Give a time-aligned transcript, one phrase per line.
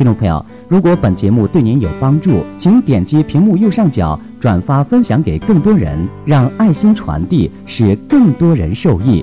[0.00, 9.22] 听众朋友如果本节目对您有帮助请点击屏幕右上角转发分享给更多人让爱心传递使更多人受益。